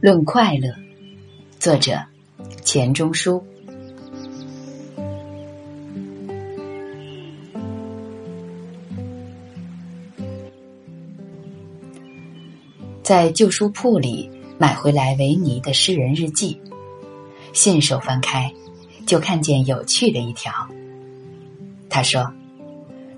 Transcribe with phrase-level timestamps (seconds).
[0.00, 0.74] 论快乐，
[1.60, 1.96] 作者
[2.64, 3.44] 钱钟书。
[13.02, 16.56] 在旧书铺里买回来维尼的诗人日记，
[17.52, 18.52] 信手翻开，
[19.06, 20.52] 就看见有趣的一条。
[21.90, 22.32] 他说，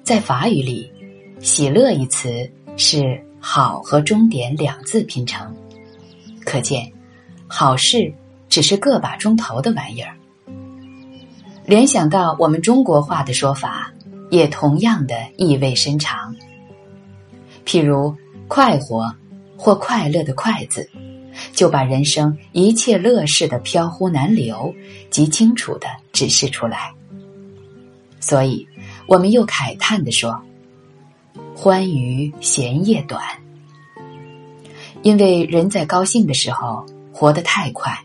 [0.02, 0.90] 在法语里
[1.38, 5.54] ，“喜乐”一词是“好”和“终点”两字拼成。
[6.46, 6.90] 可见，
[7.46, 8.10] 好事
[8.48, 10.16] 只是个把钟头的玩意儿。
[11.66, 13.92] 联想到我们中国话的说法，
[14.30, 16.34] 也同样的意味深长。
[17.66, 18.14] 譬如
[18.48, 19.14] “快活”
[19.64, 20.90] 或“快乐”的“快”字，
[21.54, 24.74] 就把人生一切乐事的飘忽难留
[25.08, 26.92] 极清楚的指示出来。
[28.20, 28.68] 所以，
[29.06, 30.38] 我们又慨叹的说
[31.56, 33.22] ：“欢愉闲夜短。”
[35.00, 37.98] 因为人在高兴的时候活得太快，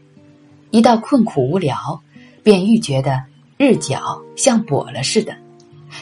[0.72, 2.02] 一到困苦无聊，
[2.42, 3.22] 便愈觉得
[3.58, 5.36] 日脚像跛了似的，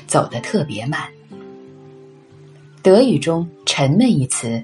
[0.06, 1.02] 走得特别慢。
[2.84, 4.64] 德语中“沉闷”一词，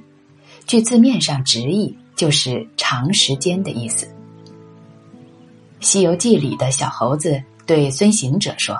[0.66, 4.06] 据字面上直译就是长时间的意思。
[5.80, 8.80] 《西游记》里的小猴子对孙行者说：“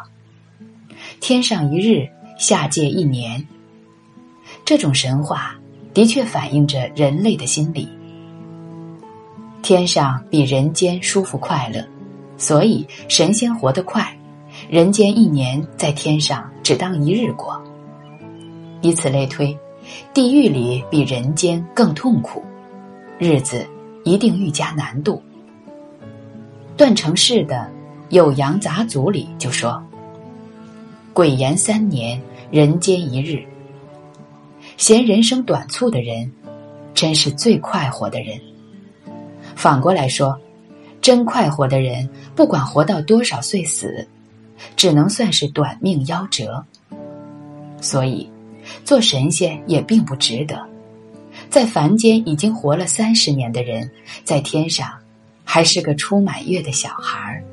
[1.20, 3.46] 天上一日，下界一年。”
[4.66, 5.56] 这种神话。
[5.94, 7.88] 的确反映着人类的心理。
[9.62, 11.88] 天上比人间舒服快乐，
[12.36, 14.12] 所以神仙活得快，
[14.68, 17.64] 人间一年在天上只当一日过。
[18.82, 19.56] 以此类推，
[20.14, 22.44] 地狱里比人间更痛苦，
[23.18, 23.68] 日子
[24.04, 25.22] 一定愈加难度。
[26.76, 27.70] 段成式的
[28.16, 29.84] 《酉阳杂俎》里就说
[31.14, 32.20] ：“鬼言三年，
[32.50, 33.44] 人间一日。”
[34.78, 36.32] 嫌人生短促的人，
[36.94, 38.40] 真是最快活的人。
[39.56, 40.38] 反过来说，
[41.00, 44.08] 真快活的人，不管活到多少岁死，
[44.76, 46.64] 只能算是短命夭折。
[47.80, 48.28] 所以，
[48.84, 50.62] 做神仙也并不值得。
[51.50, 53.90] 在凡间已经活了三十年的人，
[54.24, 54.92] 在天上
[55.44, 57.44] 还是个初满月的小孩儿。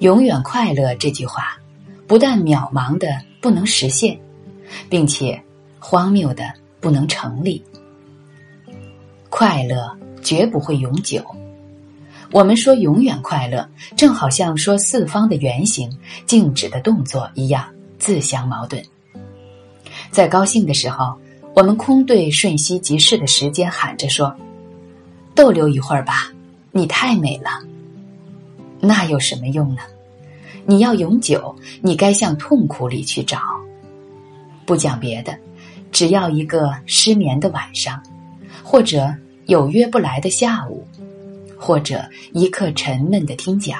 [0.00, 1.58] 永远快乐这句话，
[2.06, 3.08] 不但渺茫的
[3.40, 4.18] 不能实现，
[4.90, 5.40] 并且
[5.78, 6.44] 荒谬的
[6.78, 7.62] 不能成立。
[9.36, 9.90] 快乐
[10.22, 11.20] 绝不会永久。
[12.30, 15.90] 我们说永远快乐，正好像说四方的圆形、
[16.24, 17.64] 静止的动作一样，
[17.98, 18.80] 自相矛盾。
[20.12, 21.18] 在高兴的时候，
[21.52, 24.32] 我们空对瞬息即逝的时间喊着说
[25.34, 26.32] ：“逗留一会儿吧，
[26.70, 27.50] 你太美了。”
[28.78, 29.82] 那有什么用呢？
[30.64, 31.52] 你要永久，
[31.82, 33.40] 你该向痛苦里去找。
[34.64, 35.36] 不讲别的，
[35.90, 38.00] 只要一个失眠的晚上，
[38.62, 39.12] 或者
[39.46, 40.86] 有约不来的下午，
[41.58, 43.78] 或者一刻沉闷的听讲，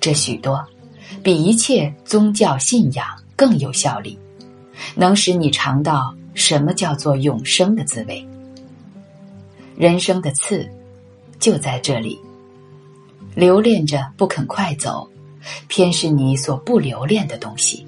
[0.00, 0.64] 这许多
[1.22, 4.18] 比一切宗教信仰更有效力，
[4.94, 8.26] 能使你尝到什么叫做永生的滋味。
[9.76, 10.68] 人生的刺
[11.38, 12.18] 就在这里，
[13.34, 15.08] 留恋着不肯快走。
[15.68, 17.85] 偏是你所不留恋的东西。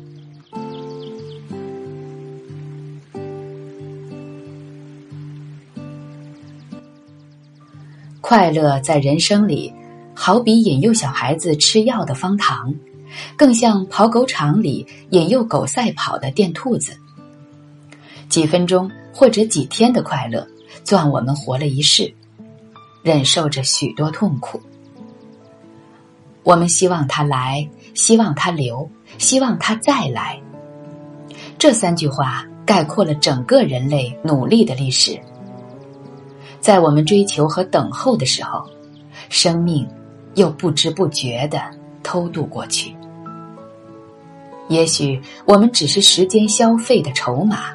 [8.29, 9.73] 快乐在人生里，
[10.13, 12.75] 好比引诱小孩子吃药的方糖，
[13.39, 16.93] 更像跑狗场里引诱狗赛跑的电兔子。
[18.29, 20.47] 几分钟或者几天的快乐，
[20.85, 22.13] 算我们活了一世，
[23.03, 24.61] 忍受着许多痛苦。
[26.43, 28.87] 我们希望他来，希望他留，
[29.17, 30.39] 希望他再来。
[31.57, 35.19] 这三句话概括了整个人类努力的历史。
[36.61, 38.65] 在我们追求和等候的时候，
[39.29, 39.89] 生命
[40.35, 41.61] 又不知不觉的
[42.03, 42.95] 偷渡过去。
[44.69, 47.71] 也许我们只是时间消费的筹码，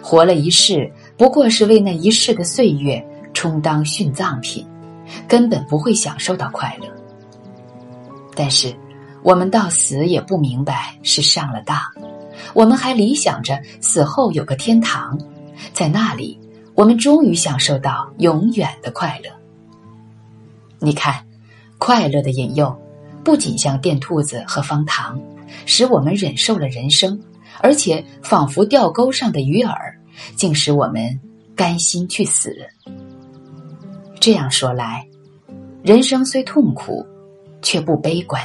[0.00, 4.64] 活了一世，不过是为那一世的岁月充当殉葬品，
[5.26, 6.86] 根本不会享受到快乐。
[8.36, 8.72] 但是，
[9.22, 11.78] 我们到死也不明白是上了当，
[12.52, 15.18] 我们还理想着死后有个天堂，
[15.72, 16.38] 在那里，
[16.74, 19.30] 我们终于享受到永远的快乐。
[20.80, 21.24] 你看，
[21.78, 22.76] 快乐的引诱，
[23.22, 25.20] 不仅像电兔子和方糖，
[25.66, 27.18] 使我们忍受了人生，
[27.60, 29.74] 而且仿佛钓钩上的鱼饵，
[30.34, 31.20] 竟使我们
[31.54, 32.54] 甘心去死。
[34.20, 35.06] 这样说来，
[35.82, 37.06] 人生虽痛苦，
[37.62, 38.42] 却不悲观，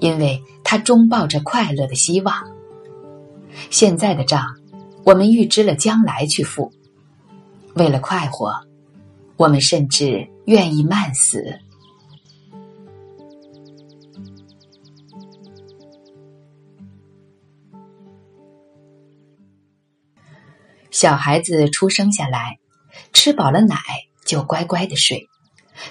[0.00, 2.34] 因为它终抱着快乐的希望。
[3.70, 4.44] 现在的账，
[5.02, 6.70] 我们预支了将来去付。
[7.76, 8.54] 为了快活，
[9.36, 11.44] 我们甚至愿意慢死。
[20.90, 22.58] 小孩子出生下来，
[23.12, 23.76] 吃饱了奶。
[24.24, 25.28] 就乖乖的睡，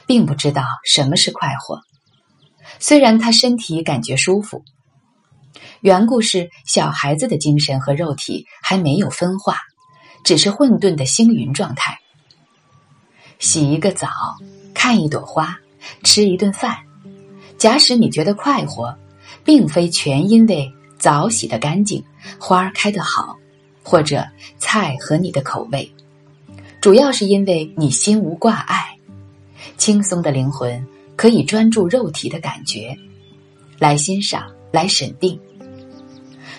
[0.06, 1.80] 并不知道什么是快活。
[2.80, 4.62] 虽然他身体感觉舒服，
[5.80, 9.56] 缘故是小孩子的精神和肉体还没有分化，
[10.26, 11.98] 只是混沌的星云状态。
[13.38, 14.10] 洗一个澡，
[14.74, 15.56] 看一朵花，
[16.04, 16.76] 吃一顿饭。
[17.60, 18.94] 假使你觉得快活，
[19.44, 22.04] 并非全因为澡洗得干净，
[22.40, 23.38] 花开得好，
[23.84, 24.26] 或者
[24.58, 25.90] 菜合你的口味。
[26.82, 28.98] 主要是因为你心无挂碍，
[29.78, 30.84] 轻松的灵魂
[31.16, 32.98] 可以专注肉体的感觉，
[33.78, 35.40] 来欣赏，来审定。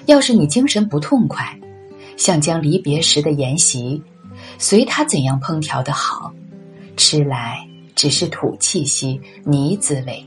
[0.07, 1.59] 要是你精神不痛快，
[2.17, 4.03] 像将离别时的筵席，
[4.59, 6.33] 随他怎样烹调的好，
[6.97, 10.25] 吃来只是土气息、泥滋味。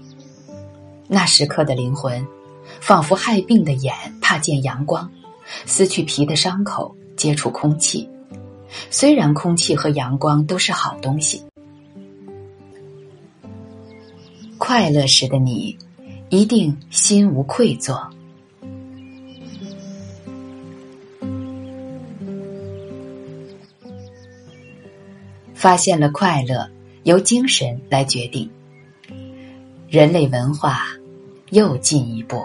[1.08, 2.26] 那时刻的灵魂，
[2.80, 5.12] 仿佛害病的眼怕见阳光，
[5.66, 8.08] 撕去皮的伤口，接触空气。
[8.92, 11.44] 虽然空气和阳光都是好东西，
[14.60, 15.76] 快乐时的你
[16.30, 18.08] 一定心无愧作。
[25.60, 26.70] 发现了快乐，
[27.04, 28.50] 由精神来决定，
[29.90, 30.86] 人类文化
[31.50, 32.42] 又进一步。